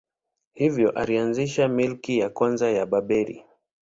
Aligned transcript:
Hivyo 0.53 0.91
alianzisha 0.91 1.67
milki 1.67 2.19
ya 2.19 2.29
kwanza 2.29 2.71
ya 2.71 2.85
Babeli. 2.85 3.45